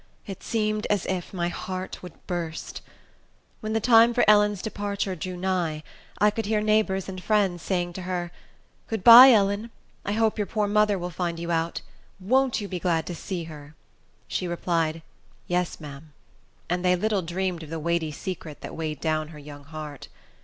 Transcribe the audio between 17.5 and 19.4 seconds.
of the weighty secret that weighed down her